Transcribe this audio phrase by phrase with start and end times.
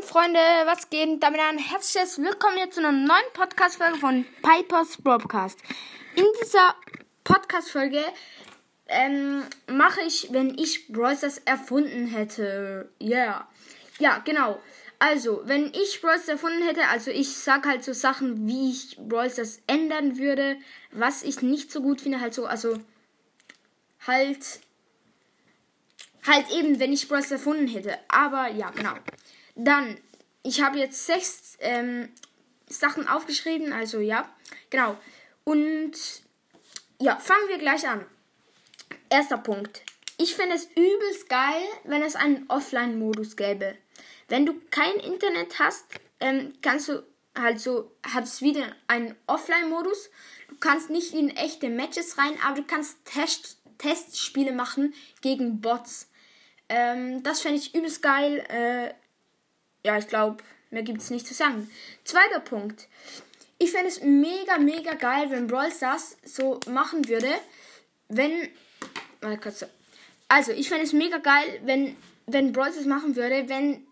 [0.00, 1.22] Freunde, was geht?
[1.22, 5.58] Damit ein herzliches Willkommen hier zu einer neuen Podcast-Folge von Pipers Broadcast.
[6.14, 6.74] In dieser
[7.24, 8.00] Podcast-Folge
[8.86, 12.88] ähm, mache ich, wenn ich Brawl Stars erfunden hätte.
[12.98, 13.48] Ja, yeah.
[13.98, 14.62] ja, genau.
[14.98, 18.96] Also, wenn ich Brawl Stars erfunden hätte, also ich sag halt so Sachen, wie ich
[18.96, 20.56] Brawl Stars ändern würde,
[20.90, 22.78] was ich nicht so gut finde, halt so, also
[24.06, 24.38] halt
[26.26, 27.98] halt eben, wenn ich Stars erfunden hätte.
[28.08, 28.94] Aber ja, genau.
[29.54, 29.98] Dann,
[30.42, 32.08] ich habe jetzt sechs ähm,
[32.68, 34.28] Sachen aufgeschrieben, also ja,
[34.70, 34.96] genau.
[35.44, 35.92] Und
[37.00, 38.06] ja, fangen wir gleich an.
[39.10, 39.82] Erster Punkt.
[40.18, 43.76] Ich finde es übelst geil, wenn es einen Offline-Modus gäbe.
[44.28, 45.84] Wenn du kein Internet hast,
[46.20, 47.02] ähm, kannst du
[47.36, 50.10] halt so, hat es wieder einen Offline-Modus.
[50.48, 56.08] Du kannst nicht in echte Matches rein, aber du kannst Test Testspiele machen gegen Bots.
[56.68, 58.44] Ähm, das fände ich übelst geil.
[58.48, 58.94] Äh,
[59.84, 61.70] ja, ich glaube, mehr gibt es nicht zu sagen.
[62.04, 62.88] Zweiter Punkt.
[63.58, 67.32] Ich fände es mega, mega geil, wenn Brawl Stars so machen würde,
[68.08, 68.48] wenn.
[70.28, 73.86] Also, ich fände es mega geil, wenn, wenn Brawl Stars machen würde, wenn,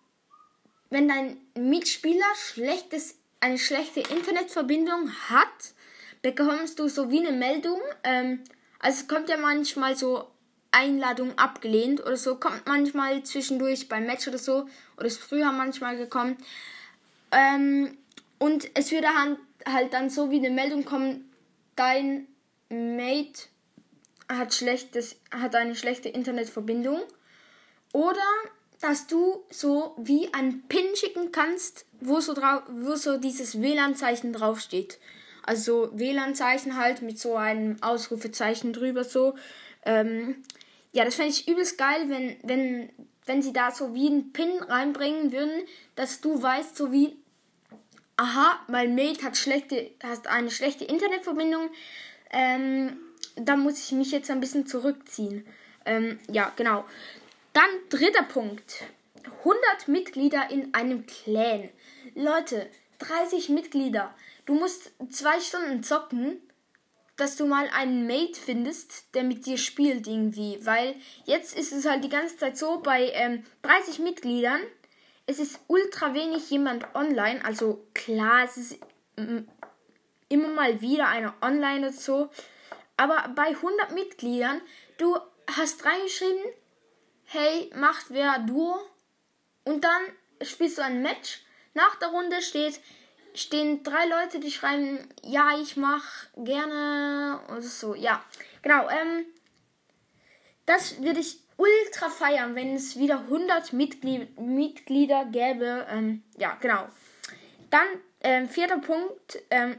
[0.91, 5.75] wenn dein Mitspieler schlechtes, eine schlechte Internetverbindung hat,
[6.21, 7.81] bekommst du so wie eine Meldung.
[8.03, 8.41] Ähm,
[8.81, 10.27] also, es kommt ja manchmal so
[10.73, 12.37] Einladung abgelehnt oder so.
[12.37, 14.69] Kommt manchmal zwischendurch beim Match oder so.
[14.97, 16.37] Oder ist früher manchmal gekommen.
[17.33, 17.97] Ähm,
[18.39, 19.09] und es würde
[19.67, 21.31] halt, dann so wie eine Meldung kommen,
[21.77, 22.27] dein
[22.69, 23.49] Mate
[24.29, 27.01] hat, schlechtes, hat eine schlechte Internetverbindung.
[27.93, 28.21] Oder
[28.81, 34.99] dass du so wie ein Pin schicken kannst, wo so, wo so dieses WLAN-Zeichen draufsteht.
[35.43, 39.35] Also WLAN-Zeichen halt mit so einem Ausrufezeichen drüber so.
[39.85, 40.43] Ähm,
[40.93, 42.91] ja, das fände ich übelst geil, wenn, wenn,
[43.27, 45.63] wenn sie da so wie einen Pin reinbringen würden,
[45.95, 47.17] dass du weißt, so wie,
[48.17, 51.71] aha, mein Mate hat schlechte, hat eine schlechte Internetverbindung,
[52.31, 52.99] ähm,
[53.37, 55.47] da muss ich mich jetzt ein bisschen zurückziehen.
[55.85, 56.85] Ähm, ja, genau.
[57.53, 58.85] Dann dritter Punkt.
[59.41, 61.69] 100 Mitglieder in einem Clan.
[62.15, 62.69] Leute,
[62.99, 64.15] 30 Mitglieder.
[64.47, 66.41] Du musst zwei Stunden zocken
[67.21, 70.59] dass du mal einen Mate findest, der mit dir spielt irgendwie.
[70.65, 70.95] Weil
[71.25, 74.61] jetzt ist es halt die ganze Zeit so, bei ähm, 30 Mitgliedern,
[75.27, 77.45] es ist ultra wenig jemand online.
[77.45, 78.79] Also klar, es ist
[80.29, 82.31] immer mal wieder einer online und so.
[82.97, 84.61] Aber bei 100 Mitgliedern,
[84.99, 85.17] du
[85.57, 86.43] hast reingeschrieben,
[87.25, 88.79] hey, macht wer Duo.
[89.65, 90.03] Und dann
[90.43, 91.43] spielst du ein Match.
[91.75, 92.81] Nach der Runde steht,
[93.35, 96.05] stehen drei Leute, die schreiben, ja, ich mach
[96.37, 97.95] gerne und so.
[97.95, 98.25] Ja,
[98.63, 98.89] genau.
[98.89, 99.25] Ähm,
[100.67, 105.87] das würde ich ultra feiern, wenn es wieder 100 Mitglied Mitglieder gäbe.
[105.91, 106.89] Ähm, ja, genau.
[107.71, 107.87] Dann
[108.23, 109.77] ähm, vierter Punkt, ähm,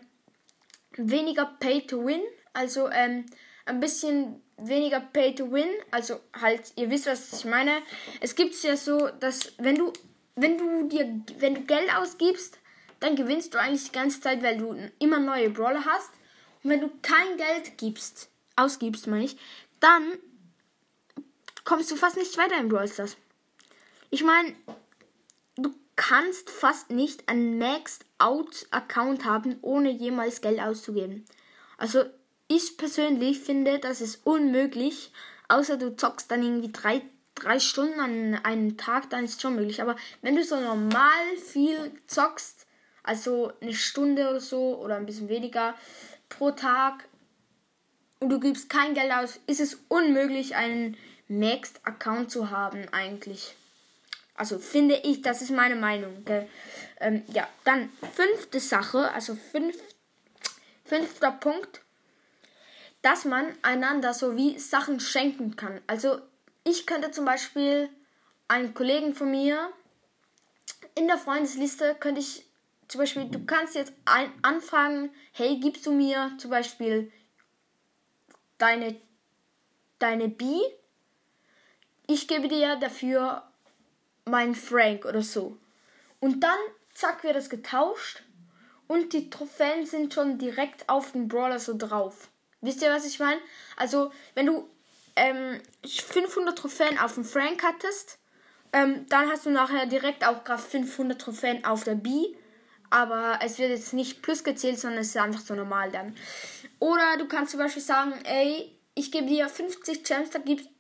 [0.97, 2.22] weniger Pay to Win.
[2.53, 3.25] Also ähm,
[3.66, 5.69] ein bisschen weniger Pay to Win.
[5.91, 7.81] Also halt, ihr wisst, was ich meine.
[8.19, 9.94] Es gibt ja so, dass wenn du,
[10.35, 12.57] wenn du dir, wenn du Geld ausgibst,
[13.01, 16.12] dann gewinnst du eigentlich die ganze Zeit, weil du immer neue Brawler hast.
[16.63, 19.38] Und wenn du kein Geld gibst, ausgibst, meine ich,
[19.79, 20.17] dann
[21.66, 23.17] kommst du fast nicht weiter in Brawl Stars.
[24.11, 24.53] Ich meine,
[25.56, 31.25] du kannst fast nicht einen Maxed Out Account haben, ohne jemals Geld auszugeben.
[31.78, 32.03] Also
[32.47, 35.11] ich persönlich finde, das ist unmöglich,
[35.47, 37.01] außer du zockst dann irgendwie drei,
[37.34, 39.81] drei Stunden an einem Tag, dann ist es schon möglich.
[39.81, 42.67] Aber wenn du so normal viel zockst,
[43.03, 45.75] also eine Stunde oder so oder ein bisschen weniger
[46.29, 47.07] pro Tag
[48.19, 50.97] und du gibst kein Geld aus, ist es unmöglich, einen
[51.28, 53.56] Maxed-Account zu haben eigentlich.
[54.35, 56.23] Also finde ich, das ist meine Meinung.
[57.00, 59.76] Ähm, ja, dann fünfte Sache, also fünf,
[60.85, 61.81] fünfter Punkt,
[63.02, 65.81] dass man einander so wie Sachen schenken kann.
[65.87, 66.20] Also
[66.64, 67.90] ich könnte zum Beispiel
[68.47, 69.72] einen Kollegen von mir
[70.96, 72.46] in der Freundesliste könnte ich
[72.91, 77.09] zum Beispiel, du kannst jetzt ein, anfragen, hey, gibst du mir zum Beispiel
[78.58, 78.97] deine,
[79.97, 80.59] deine B?
[82.05, 83.43] Ich gebe dir dafür
[84.26, 85.58] meinen Frank oder so.
[86.20, 86.59] Und dann,
[86.93, 88.23] zack, wird das getauscht
[88.88, 92.28] und die Trophäen sind schon direkt auf den Brawler so drauf.
[92.59, 93.40] Wisst ihr, was ich meine?
[93.78, 94.67] Also, wenn du
[95.16, 98.20] ähm, 500 Trophäen auf dem Frank hattest,
[98.73, 102.35] ähm, dann hast du nachher direkt auch gerade 500 Trophäen auf der B
[102.91, 106.16] aber es wird jetzt nicht plus gezählt, sondern es ist einfach so normal dann.
[106.79, 110.29] Oder du kannst zum Beispiel sagen, ey, ich gebe dir 50 Gems,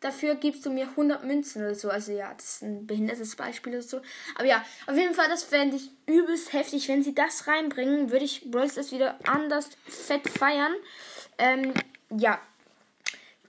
[0.01, 1.89] dafür gibst du mir 100 Münzen oder so.
[1.89, 4.01] Also ja, das ist ein behindertes Beispiel oder so.
[4.35, 6.89] Aber ja, auf jeden Fall, das fände ich übelst heftig.
[6.89, 10.75] Wenn sie das reinbringen, würde ich Brawl Stars wieder anders fett feiern.
[11.37, 11.73] Ähm,
[12.09, 12.39] ja.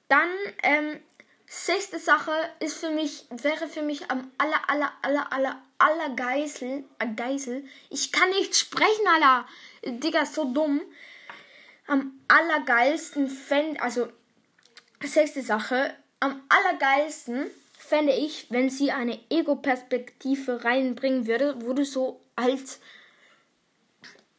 [0.08, 0.28] Dann,
[0.62, 1.00] ähm,
[1.46, 6.84] sechste Sache ist für mich, wäre für mich am aller, aller, aller, aller, aller Geißel,
[6.98, 7.64] äh, Geißel.
[7.90, 9.46] Ich kann nicht sprechen, Alter.
[9.84, 10.80] Digga, so dumm.
[11.86, 14.08] Am allergeilsten fände, also,
[15.02, 22.20] sechste Sache, am allergeilsten fände ich, wenn sie eine Ego-Perspektive reinbringen würde, wo du so
[22.36, 22.78] als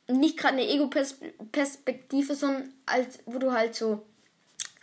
[0.08, 4.06] nicht gerade eine Ego-Perspektive, sondern als wo du halt so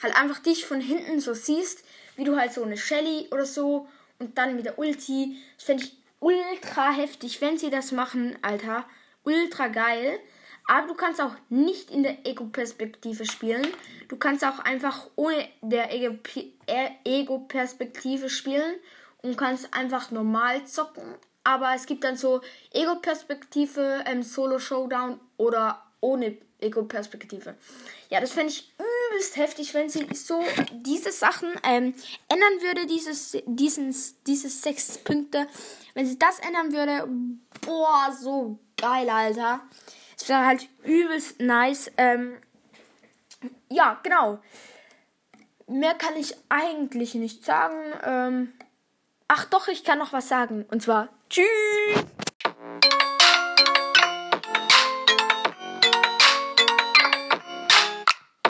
[0.02, 1.84] halt einfach dich von hinten so siehst,
[2.16, 5.36] wie du halt so eine Shelly oder so und dann mit der Ulti.
[5.56, 8.84] Das fände ich ultra heftig, wenn sie das machen, Alter.
[9.24, 10.20] Ultra geil.
[10.66, 13.66] Aber du kannst auch nicht in der Ego-Perspektive spielen.
[14.08, 15.88] Du kannst auch einfach ohne der
[17.04, 18.76] Ego-Perspektive spielen
[19.22, 21.02] und kannst einfach normal zocken.
[21.42, 22.40] Aber es gibt dann so
[22.72, 27.56] Ego-Perspektive, ähm, Solo-Showdown oder ohne Ego-Perspektive.
[28.10, 28.72] Ja, das fände ich
[29.10, 30.42] übelst heftig, wenn sie so
[30.72, 31.94] diese Sachen ähm,
[32.28, 35.46] ändern würde, dieses, dieses, dieses sechs Punkte.
[35.94, 37.08] Wenn sie das ändern würde,
[37.66, 39.60] boah, so geil, Alter.
[40.16, 41.90] Es wäre halt übelst nice.
[41.96, 42.38] Ähm,
[43.68, 44.38] ja, genau.
[45.66, 47.76] Mehr kann ich eigentlich nicht sagen.
[48.04, 48.52] Ähm,
[49.28, 50.66] ach doch, ich kann noch was sagen.
[50.70, 51.46] Und zwar, tschüss.